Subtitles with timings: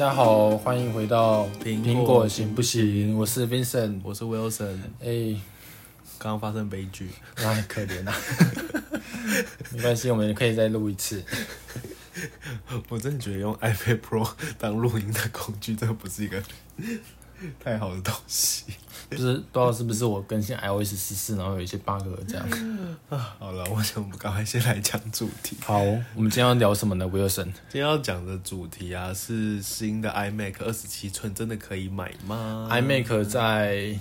[0.00, 3.14] 家好，欢迎回到苹苹果行不行？
[3.18, 4.00] 我是 Vincent。
[4.02, 5.38] 我是 Wilson，哎，
[6.16, 8.16] 刚刚发生悲剧，哎，可怜啊！
[9.72, 11.22] 没关系，我们可以再录一次。
[12.88, 14.26] 我真的觉得用 iPad Pro
[14.56, 16.42] 当录音的工具，这不是一个
[17.62, 18.64] 太好的东西
[19.10, 22.46] 就是不知道是不是我更新 iOS 十四，然后有一些 bug 这样。
[23.08, 23.36] 啊。
[23.38, 25.56] 好了，我想我们赶快先来讲主题。
[25.62, 25.78] 好，
[26.14, 33.98] 我们今天要聊什么呢？Wilson，今天要讲的主题啊，是新的 iMac 二十七寸真的可以买吗 iMac 在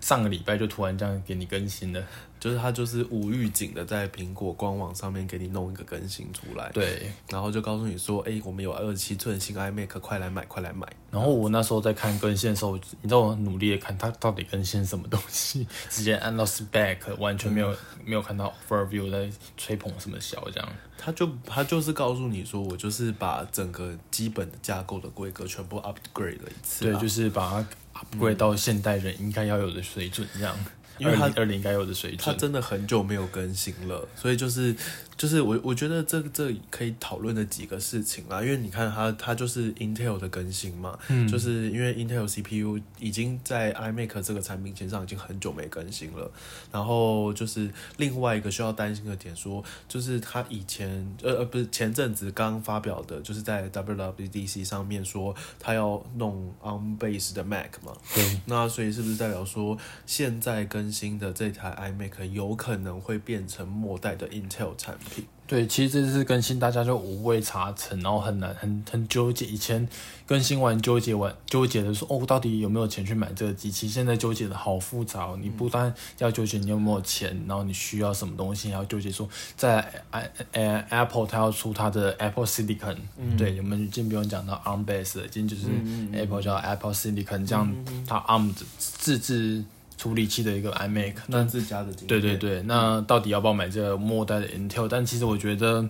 [0.00, 2.04] 上个礼拜就突然这样给你更新了。
[2.44, 10.86] 就是它就是无预警的在苹果官网上面给你弄一个更新出来，，对，然后就告诉你说，哎、我们有二十七寸新 iMac，快来买，快来买。
[11.10, 20.68] 然后我那时候在看更新的时候，你知道我努力的看它到底更新什么东西，直接按到 spec，完全没有没有看到 overview 在吹捧什么小这样。
[20.98, 27.48] 他就他就是告诉你说，我就是把整个基本的架构的规格全部 upgrade 了一次、对，啊，就是把
[27.94, 30.54] 它 upgrade 到现代人应该要有的水准，这样，
[30.98, 32.18] 因为他二零应该有的水准。
[32.20, 34.74] 他真的很久没有更新了，所以就是
[35.16, 41.28] 就是我我觉得这这可以讨论的几个事情啦，因为你看他他就是 Intel 的更新嘛，嗯。
[41.28, 46.30] 就是因为 Intel CPU 已经在 iMac 这个产品线上已经很久没更新了，
[46.70, 50.88] 然后就是另外一个需要担心的点说，就是他以前
[51.22, 65.24] 呃呃不是前阵子刚发表的，就是在 WWDC 上面说他要弄 on base 的 Mac 嘛，对，那所以是不是代表说，现在更新的这台 iMac 有可能会变成末代的 Intel 产品？
[65.46, 69.46] 对，其实这次更新大家就五味杂陈，然后很难很很纠结。
[69.46, 69.86] 以前
[70.26, 73.88] 更新完纠结完纠结的说哦，到底有没有钱去买这个机器？
[73.88, 75.38] 现在纠结的好复杂哦。
[75.40, 82.96] 你不但要纠结你有没有钱，然后你需要什么东西，还要纠结说在 i 呃 Apple 它要出它的 Apple Silicon，、
[83.38, 85.66] 对，我们已经不用讲到 ARM base 了，已经就是
[86.12, 87.74] Apple 叫 Apple Silicon，这样
[88.06, 89.62] 它 ARM 自制
[89.96, 94.88] 处理器的一个 iMac，那自家的对对对，那到底要不要买这个末代的 Intel？
[94.88, 95.88] 但其实我觉得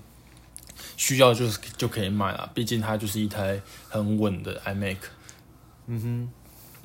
[0.97, 4.97] 需要就是就可以买了，毕竟它就是一台很稳的 iMac。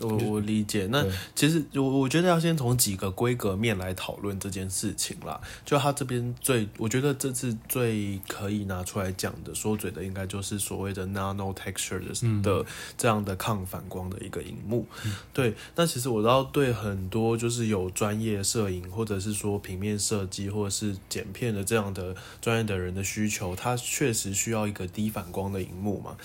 [0.01, 0.87] 我我理解。
[0.91, 1.05] 那
[1.35, 5.39] 其实我我觉得要先从几个规格面来讨论这件事情啦。
[5.65, 12.65] 就他这边最，我觉得这次最可以拿出来讲的说嘴的，应该就是所谓的 nano texture 的、的
[12.97, 14.85] 这样的抗反光的一个荧幕。
[15.33, 26.15] 对，那其实我知道对很多就是有专业摄影或者是说平面设计或者是剪片的这样的专业的人的需求，他确实需要一个低反光的荧幕嘛。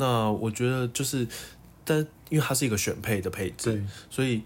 [0.00, 1.26] 那我觉得就是，
[1.88, 4.42] 但因为它是一个选配的配置，对，所以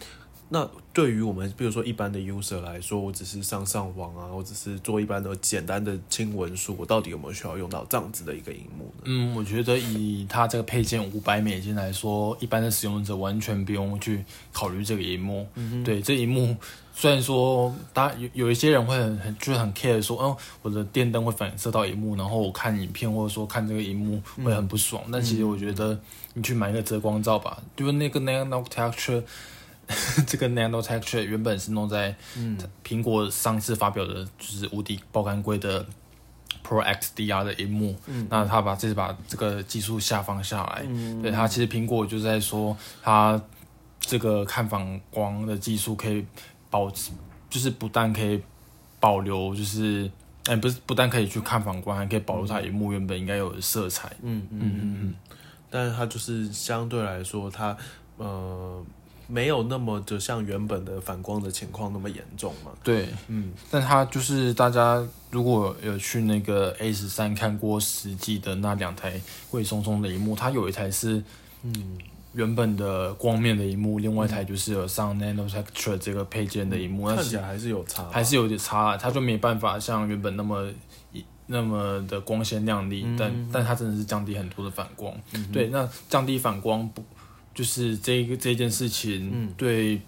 [0.55, 9.05] 那对于我们比如说一般的 user 来说，我只是上上网啊，我只是做一般的简单的轻文书，我到底有没有需要用到这样子的一个荧幕呢？
[9.05, 15.49] 嗯，我觉得以它这个配件五百美金来说，一般的使用者完全不用去考虑这个荧幕。
[15.83, 16.55] 对，这荧幕
[16.95, 25.03] 虽然说大家有有一些人会很很就是很 care 说，哦，我的电灯会反射到荧幕，然后我看影片或者说看这个荧幕会很不爽。
[25.11, 25.99] 但其实我觉得
[26.35, 29.23] 你去买一个遮光罩吧，就是那个 nano texture。
[30.27, 32.15] 这个 nano texture 原本是弄在
[32.85, 35.85] 苹果上次发表的，就是无敌爆肝贵的
[36.67, 37.97] Pro XDR 的荧幕，
[38.29, 40.83] 那他把这次把这个技术下放下来，
[41.23, 43.41] 对他其实苹果就在说，它
[44.01, 46.25] 这个看反光的技术可以
[46.71, 47.13] 保持，
[47.51, 48.41] 就是不但可以
[49.01, 50.11] 保留，就是
[50.47, 54.11] 哎、不是不但可以去看反光，还可以保留它荧幕原本应该有的色彩。
[54.23, 55.15] 嗯嗯嗯嗯，
[55.71, 57.77] 但是它就是相对来说，它
[58.17, 58.85] 呃
[59.33, 62.71] 没有那么的像原本的反光的情况那么严重嘛。
[62.85, 63.53] 对，嗯。
[63.71, 69.19] 但它就是大家如果有去那个 A 十三看过实际的那两台
[69.51, 71.25] 贵松松的荧幕，它有一台是
[71.63, 71.99] 嗯。
[72.35, 80.67] 原本的光面的荧幕，另外一台就是有上 nano texture 这个配件的荧幕，看起来还是有差吧，还是有点差，它就没办法像原本那么
[81.47, 83.17] 那么的光鲜亮丽，嗯。
[83.19, 85.15] 但但它真的是降低很多的反光。
[85.53, 87.05] 对，那降低反光不
[87.55, 89.55] 就是这这件事情，嗯。
[89.57, 90.01] 对，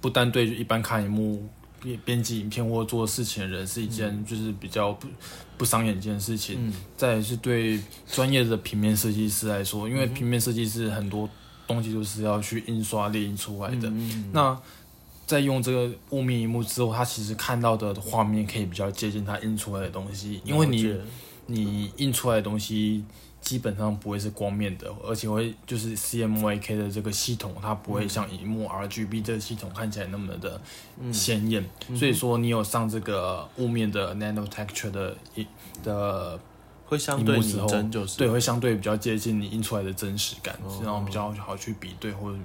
[0.00, 1.48] 不单对一般看荧幕。
[1.82, 5.06] 编编辑影片或做事情的人是一件就是比较不
[5.58, 6.72] 不伤眼睛的事情，嗯。
[6.96, 7.78] 再来是对
[8.10, 11.28] 专业的平面设计师来说，因为平面设计师很多
[11.66, 14.58] 东西都是要去印刷列印出来的，嗯那
[15.26, 20.94] 在用这个雾面荧幕之后，他其实看到的画面可以比较接近他印出来的东西，因为你
[21.46, 23.04] 你印出来的东西
[23.44, 30.58] 基本上不会是光面的，而且会就是 CMYK 的这个系统，它不会像荧幕 RGB 这个系统看起来那么的
[31.12, 31.62] 鲜艳。
[31.94, 35.46] 所以说，你有上这个雾面的 Nano Texture 的一
[35.82, 36.40] 的
[36.86, 38.16] 会相对拟真就是。
[38.16, 40.80] 对，会相对比较接近你印出来的真实感，哦。
[40.82, 42.38] 然后比较好去比对或者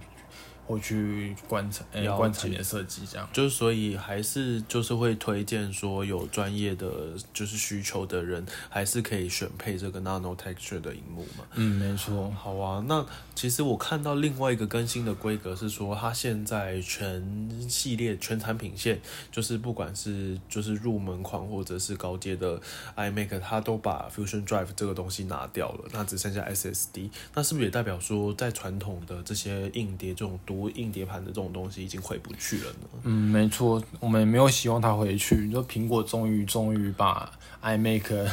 [0.69, 3.27] 或去观察，呃了解观察你的设计这样。
[3.33, 6.87] 就是所以还是就是会推荐说有专业的
[7.33, 11.43] 就是需求的人，还是可以选配这个 nano texture 的荧幕嘛。
[11.55, 12.29] 嗯，没错。
[12.29, 19.01] 好啊，那其实我看到另外一个更新的规格是说，它现在全系列全产品线，
[19.31, 22.61] 就是不管是就是入门款或者是高阶的
[22.95, 27.09] iMac，它都把 Fusion Drive 这个东西拿掉了，那只剩下 SSD。
[27.33, 30.37] 那是不是也代表说，在传统的这些硬碟这种
[30.71, 32.87] 硬碟盘的这种东西已经回不去了呢？
[33.03, 35.35] 嗯，没错，我们也没有希望它回去。
[35.35, 38.27] 你说苹果终于终于把 iMac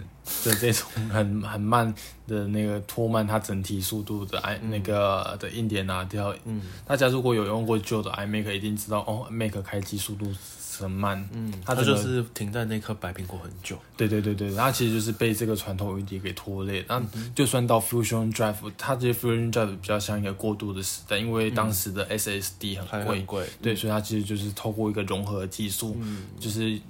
[0.44, 1.92] 的这种很很慢
[2.26, 6.34] 的那个拖慢它整体速度的 i、那个的硬碟拿掉。
[6.44, 10.32] 嗯大家如果有用过旧的 iMac，一定知道哦，Mac 开机速度
[10.78, 11.28] 很慢。
[11.32, 13.78] 嗯，它就是停在那颗白苹果很久。
[13.96, 16.84] 对对对对，它其实就是被这个传统硬碟给拖累。
[16.88, 17.00] 那
[17.34, 26.80] 就算到 Fusion Drive，它这些 Fusion Drive 比较像一个过渡的时代，因为当时的 SSD 很贵贵，对，所以它其实就是透过一个融合技术，嗯就是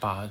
[0.00, 0.28] 把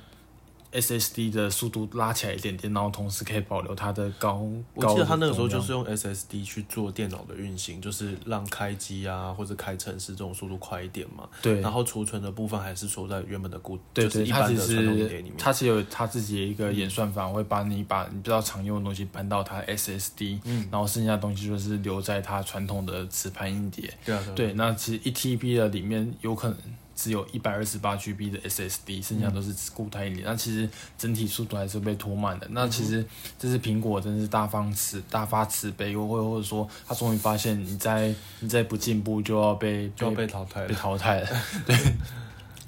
[0.71, 4.47] SSD 的速度拉起来一点点，然后同时可以保留它的高。
[4.73, 11.27] 我记得他那个时候就是用 SSD 去做电脑的运行，就是让开机啊或者开程式这种速度快一点嘛。
[11.41, 15.33] 对然后储存的部分还是说在原本的固，对对，就是一它其般的传统里面。
[15.37, 23.93] 它其实有它自己的一个演算法，会把你把你比较常用的东西搬到它 SSD，、嗯然后剩下的东西就是留在它传统的磁盘硬碟。
[24.05, 26.57] 对啊，对，那其实一 TB 的里面有可能
[26.97, 30.23] 只有一百二十八 GB 的 SSD，剩下都是固态硬碟。
[30.25, 30.67] 那其实
[30.97, 32.47] 整体速度还是被拖慢的。
[32.49, 33.05] 那其实
[33.37, 40.73] 这是苹果真是大方慈大发慈悲，又或或者说他终于发现你在你再不进步就要被就要被淘汰被。
[40.73, 41.29] 淘汰了。
[41.67, 41.77] 对，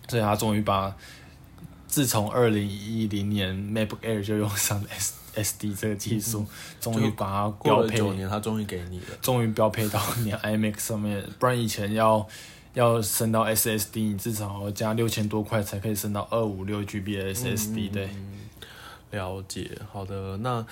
[0.07, 0.95] 所以他终于把
[1.87, 6.45] 自从二零一零年 MacBook Air 就用上了 S SD 这个技术，
[6.79, 9.05] 终于把它标配了九年，他终于给你了。
[9.21, 12.27] 终于标配到你 iMac 上面，不然以前要
[12.73, 18.09] 要升到 SSD，你至少要加六千多块才可以升到二五六 GB 的 SSD、对，
[19.11, 20.65] 了解，好的，那，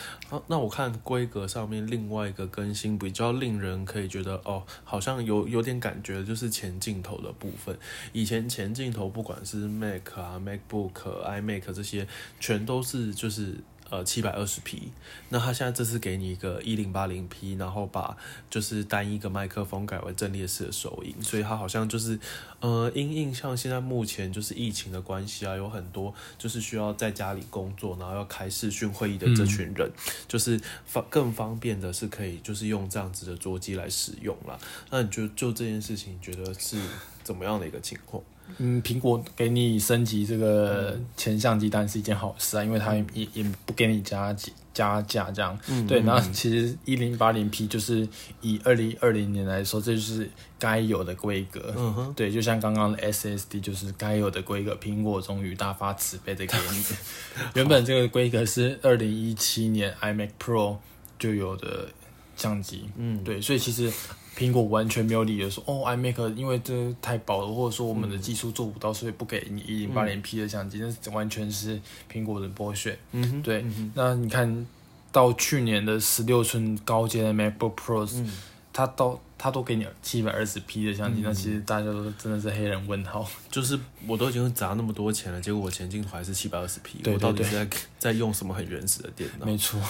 [0.48, 7.78] 那我看规格上面另外一个更新比较令人可以觉得哦，好像有有点感觉，就是前镜头的部分。
[8.14, 10.92] 以前前镜头不管是 Mac 啊、MacBook、
[11.26, 12.08] iMac 这些，
[12.40, 13.56] 全都是就是。
[13.90, 14.92] 呃，七百二十 P，
[15.30, 18.18] 那他现在这次给你一个一零八零 P，然后把
[18.50, 22.20] 就是单一个麦克风改为阵列式的收音，所以它好像就是
[22.60, 29.90] 呃，因印象现在目前就是疫情的关系啊，有很多就是需要在家里工作，然后要开视讯会议的这群人，
[30.28, 34.60] 就是方更方便的是可以就是用这样子的桌机来使用啦。
[34.90, 36.78] 那你就就这件事情，你觉得是
[37.24, 38.22] 怎么样的一个情况？
[38.58, 44.36] 嗯，苹果给你升级这个前相机当然是一件好事啊，因为它也也不给你加
[44.74, 45.58] 加价这样。
[45.68, 48.08] 嗯对，那其实一零八零 P 就是
[48.42, 51.74] 以二零二零年来说，这就是该有的规格。
[51.78, 56.84] 嗯哼，对，就像刚刚的 SSD 就是该有的规格，苹果终于大发慈悲的给你。
[57.56, 60.78] 原本这个规格是二零一七年 iMac Pro
[61.20, 61.90] 就有的
[62.36, 63.92] 相机，嗯，对，所以其实
[64.38, 71.82] 苹果完全没有理由说哦，iMac 因为这太薄了，或者说我们的技术做不到，所以不给你一零八零 P 的相机，那是完全是
[72.12, 72.98] 苹果的剥削。
[73.44, 74.68] 对嗯那你看
[75.12, 78.32] 到去年的十六寸高阶的 MacBook Pro，、嗯。
[78.74, 83.28] 它到它都给你七百二十 P 的相机，那其实大家都真的是黑人问号。
[83.50, 89.48] 就是我都已经砸那么多钱了，结果我前镜头还是七百二十 P，对我到底是在在用什么很原始的电脑？
[89.48, 89.82] 没错，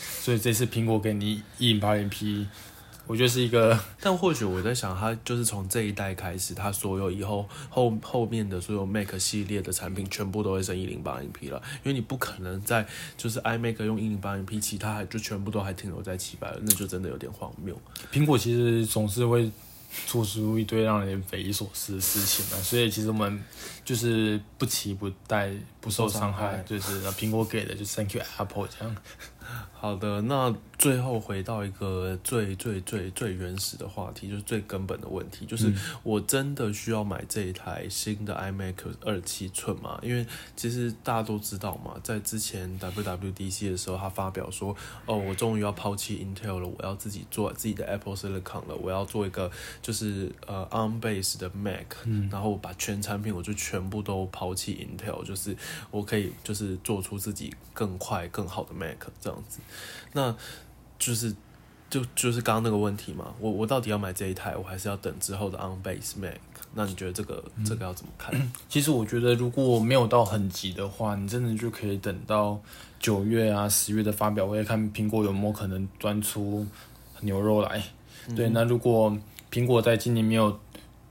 [0.00, 2.46] 所以这次苹果给你一零八零 P，
[3.10, 12.86] 我觉得是一个 但或许我在想，它就是从这一代开始，它所有以后后后面的所有 Mac 系列的产品，全部都会升一零八零 P 了，因为你不可能在
[13.16, 17.76] 就是 iMac 用一零八零 P，其他还就全部都还停留在七百，那就真的有点荒谬。
[18.12, 19.50] 苹果其实总是会
[20.06, 23.42] 做出一堆让人匪夷所思的事情嘛，所以其实我们
[23.84, 28.96] 就是不期不待，不受伤害害，就是那苹果给的就 Thank you Apple 这样。
[29.72, 39.98] 好的，那最后回到一个最最最最原始的话题，就是最根本的问题，就是我真的需要买这一台新的 iMac 二七寸吗？
[40.02, 44.76] 因为其实大家都知道嘛，在之前 WWDC 的时候，他发表说，
[45.06, 51.86] 哦，我终于要抛弃 Intel 了，我要自己做自己的 Apple Silicon 了，我要做一个就是呃 ARM base 的 Mac，、
[52.30, 55.56] 然后把全产品我就全部都抛弃 Intel，就是
[55.90, 59.60] 我可以就是做出自己更快更好的 Mac 这样子。
[60.12, 60.34] 那
[60.98, 61.34] 就是
[61.88, 66.36] 就就是刚刚那个问题嘛，我我到底要买这一台，我还是要等之后的 On Base Mac？
[66.72, 68.32] 那你觉得这个这个要怎么看？
[68.68, 72.60] 其实我觉得如果没有到很急的话，你真的就可以等到
[73.00, 76.64] 九月啊、十月的发表会，看苹果有没有可能端出
[77.22, 77.82] 牛肉来。
[78.36, 79.16] 对，那如果
[79.50, 80.56] 苹果在今年没有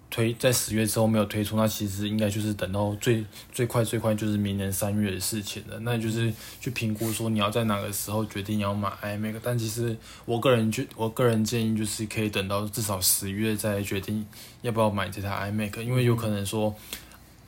[0.10, 5.80] 推，在十月之后没有推出，那其实应该就是等到最最快最快就是明年三月的事情了。
[5.82, 9.36] 那就是去评估说你要在哪个时候决定要买 iMac。
[9.44, 14.25] 但其实我个人觉，我个人建议就是可以等到至少十月再决定
[14.62, 16.74] 要不要买这台 iMac，因为有可能说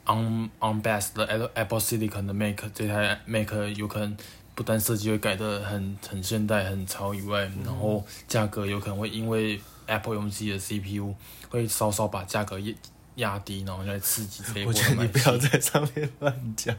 [0.06, 4.15] on on best 的 Apple Silicon 的 Mac 这台 Mac 有可能
[4.53, 11.14] 不但设计会改的很很现代很潮以外，然后价格有可能会因为 Apple 用自己的 CPU
[11.50, 12.74] 会稍稍把价格压
[13.16, 16.76] 压低，然后来刺激这一波我觉得你不要在上面乱讲，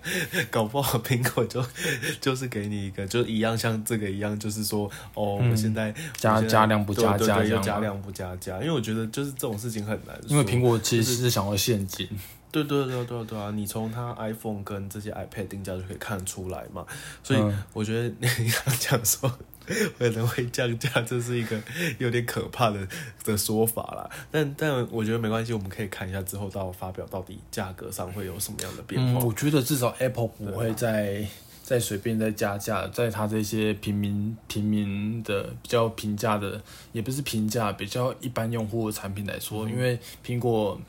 [0.51, 1.63] 搞不好苹果就
[2.23, 12.09] 就是给你一个，就一样像这个一样，就是说哦，我们现在加加量不加价这样吗又加量不加价，因为我觉得就是这种事情很难说，因为苹果其实是想要现金，
[12.51, 16.85] 对对对对对啊，你从它 iPhone 跟这些 iPad 定价就可以看得出来嘛，
[17.23, 17.63] 所以嗯。
[17.75, 19.31] 我觉得你刚讲说
[19.99, 21.61] 可能会降价，这是一个
[21.99, 22.87] 有点可怕的
[23.25, 24.11] 的说法啦。
[24.31, 29.25] 但但我觉得没关系，我们可以看一下之后到发表到底价格上会有什么样的变嗯，化。
[29.25, 31.27] 我觉得至少 Apple 不会再
[31.63, 36.61] 再随便再加价，在它这些平民平民的比较平价的，
[36.93, 40.81] 也不是平价，比较一般用户的产品来说，因为苹果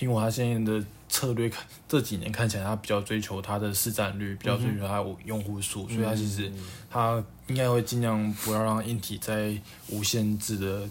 [0.00, 6.50] 苹果它现在的策略看这几年看起来，它比较追求它的市占率，比较追求它的用户数，所以它其实
[6.88, 9.54] 它应该会尽量不要让硬体在
[9.88, 10.88] 无限制的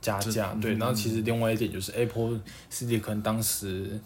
[0.00, 0.54] 加价。
[0.54, 2.40] 对，然后其实另外一点就是 Apple
[2.72, 4.00] Silicon 当时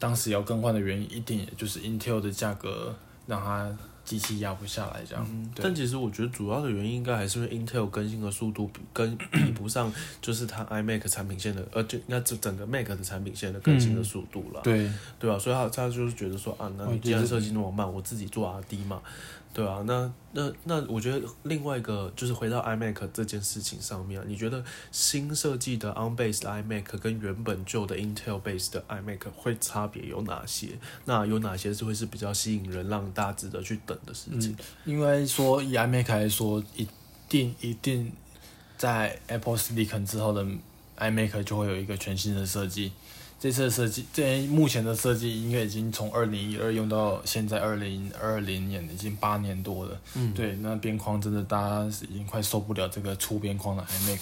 [0.00, 2.96] 当时要更换的原因，一点也就是 Intel 的价格
[3.28, 3.70] 让它
[4.04, 5.24] 机器压不下来这样。
[5.54, 14.60] 对但其实我觉得主要的原因应该还是因为 Intel 更新的速度比跟 比不上，就是它 iMac 产品线的，呃，就应该整整个 Mac 的产品线的更新的速度了。
[14.62, 19.00] 对，对啊，所以他他就是觉得说啊，那你既然设计那么慢，我自己做 R D 嘛，
[19.54, 30.68] 对啊，那那那我觉得另外一个就是回到 iMac 这件事情上面啊，你觉得新设计的 On Base iMac 跟原本旧的 Intel Base 的 iMac 会差别有哪些？
[31.04, 34.56] 那有哪些是会是比较吸引人，让大家值得去等的事情？
[34.86, 36.88] 因为说以 iMac 来说，一
[37.28, 38.10] 定一定
[38.78, 40.42] 在 Apple Silicon 之后的
[40.96, 42.92] iMac 就会有一个全新的设计。
[43.42, 50.00] 这次的设计，这目前的设计应该已经从二零一二用到现在二零二零年，已经八年多了。
[50.14, 54.20] 嗯，对，那边框真的大家已经快受不了这个粗边框的 iMac，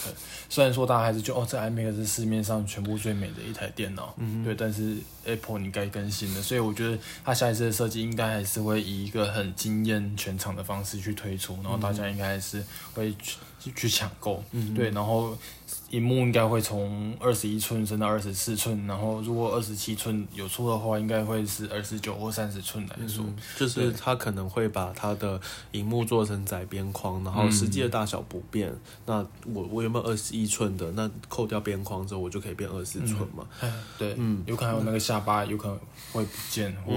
[0.48, 4.42] 虽然说大家还是觉得哦，这 iMac 是市面上全部最美的一台电脑，嗯。
[4.42, 4.96] 对，但是
[5.26, 15.36] Apple 你该更新了，所以我觉得它下一次的设计应该还是会以一个很惊艳全场的方式去推出，然后大家应该还是会去去去抢购，嗯对，然后
[15.90, 25.40] 荧幕应该会从二十一寸升到二十四寸，然后如果二十七寸有出的话，应该会是二十九或三十寸来说，嗯就是它可能会把它的
[25.72, 28.72] 荧幕做成窄边框，然后实际的大小不变。
[29.04, 29.14] 那
[29.52, 30.90] 我我有没有二十一寸的？
[30.92, 33.44] 那扣掉边框之后，我就可以变二十寸嘛？
[33.98, 35.76] 对，嗯有可能有那个下巴有可能
[36.12, 36.94] 会不见，或、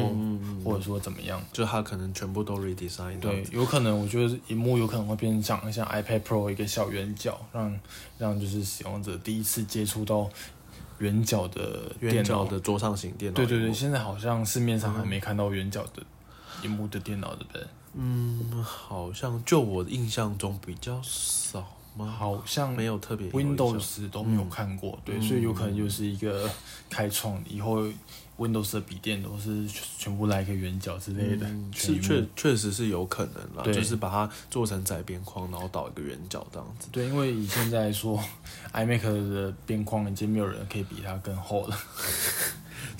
[0.63, 1.41] 或者说怎么样。
[1.51, 7.79] 就它可能全部都 redesign 对有可能，我觉得荧幕有可能会变成像像 iPad Pro 一个小圆角，让
[8.17, 10.29] 让就是使用者第一次接触到
[11.00, 12.45] 圆角的电脑圆角。
[12.45, 13.36] 的桌上型电脑。
[13.36, 16.01] 对对对，，现在好像市面上还没看到圆角的
[16.63, 17.63] 荧幕的电脑，对不对？
[17.95, 21.60] 嗯，好像就我印象中比较少
[21.95, 22.05] 吗？
[22.07, 26.50] 好像没有特别 Windows 都没有看过，对，所以有可能就是一个
[26.89, 27.88] 开创，以后
[28.47, 29.65] Windows 的笔电都是
[29.97, 36.88] 全部来一个圆角之类的，是确确实是有可能啦，对就是把它做成窄边框，然后倒一个圆角这样子。
[36.91, 38.21] 对，因为以现在来说，
[38.73, 41.77] iMac 的边框已经没有人可以比它更厚了。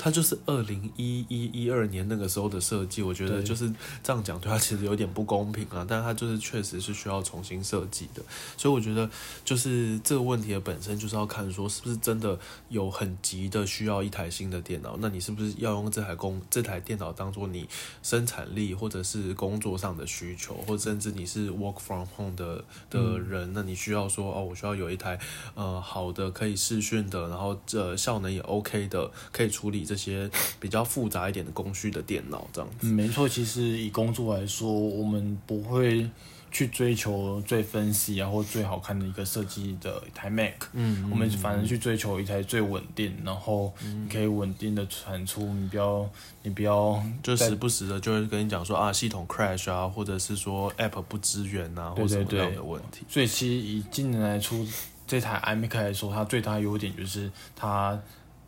[0.03, 3.72] 它就是二零一一一二年那个时候的设计，我觉得就是
[4.03, 8.22] 这样讲对它其实有点不公平啊，但它就是确实是需要重新设计的，
[8.57, 9.10] 所以我觉得
[9.45, 17.65] 就是这个问题的本身就是要看说是不是真的有很急的需要一台新的电脑，那你是不是要用这台工这台电脑当做你
[18.01, 25.17] 生产力或者是工作上的需求，或甚至你是 work from home 的的人，那你需要说哦，我需要有一台
[25.55, 32.88] 呃好的可以视讯的，然后这效能也 OK 的，可以处理这些比较复杂一点的工序的电脑这样子。
[32.88, 36.09] 嗯，没错，其实以工作来说，我们不会
[36.51, 46.07] 去追求最分析啊或最好看的一个设计的一台 Mac，嗯我们反正去追求一台最稳定，然后你可以稳定的产出，你不要
[46.43, 53.03] 你不要就时不时的就会跟你讲说啊，系统 crash 啊，或者是说 App 不支援啊，或对对什么样的问题。
[53.09, 54.63] 所以其实以今年来出
[55.07, 58.00] 这台 iMac 来说，它最大的优点就是它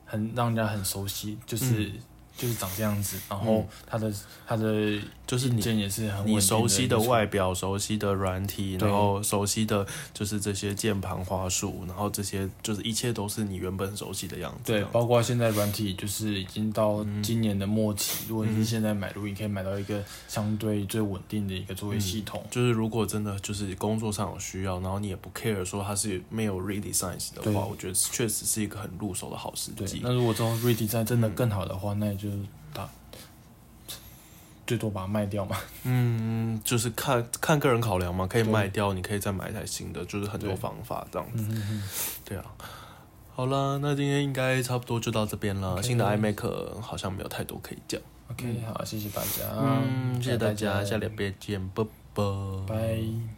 [0.06, 1.92] 很让人家很熟悉，就是、
[2.38, 4.14] 就是长这样子，然后它的
[4.46, 14.72] 它的就是你也是很你熟悉的外表、熟悉的软体，然后熟悉的就是这些键盘、花束，然后这些就是一切都是你原本熟悉的样子。
[14.72, 22.44] 对，包括现在软体就是已经到嗯今年的末期，如果你是现在买录音，可以买到一个相对最稳定的一个作业系统。
[22.52, 30.02] 就是如果真的就是工作上有需要，然后你也不 care 说它是没有 redesign 的话，我觉得确实是一个很入手的好时机，。
[30.04, 32.25] 那如果之后 redesign 真的更好的话，那也就
[32.74, 32.90] 打
[34.68, 35.58] 最多把它卖掉嘛。
[35.84, 41.44] 嗯，就是看看个人考量嘛，可以卖掉，你可以再买一台新的，就是很多方法这样子。
[41.44, 41.84] 嗯嗯嗯，
[42.26, 42.46] 对啊，
[43.36, 45.82] 好啦，那今天应该差不多就到这边了。
[45.84, 48.02] 新的 iMac 好像没有太多可以讲。
[48.32, 52.24] OK，好，谢谢大家，嗯，谢谢大家，家，下礼拜见，拜拜。
[52.68, 53.35] 拜。